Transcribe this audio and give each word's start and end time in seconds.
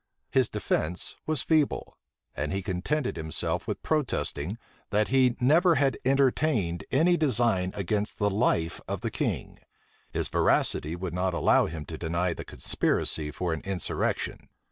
His 0.31 0.49
defence 0.49 1.15
was 1.27 1.43
feeble: 1.43 1.95
and 2.35 2.51
he 2.51 2.63
contented 2.63 3.17
himself 3.17 3.67
with 3.67 3.83
protesting, 3.83 4.57
that 4.89 5.09
he 5.09 5.35
never 5.39 5.75
had 5.75 5.99
entertained 6.03 6.83
any 6.89 7.17
design 7.17 7.71
against 7.75 8.17
the 8.17 8.31
life 8.31 8.81
of 8.87 9.01
the 9.01 9.11
king: 9.11 9.59
his 10.11 10.27
veracity 10.27 10.95
would 10.95 11.13
not 11.13 11.35
allow 11.35 11.67
him 11.67 11.85
to 11.85 11.99
deny 11.99 12.33
the 12.33 12.43
conspiracy 12.43 13.29
for 13.29 13.53
an 13.53 13.61
insurrection. 13.61 14.49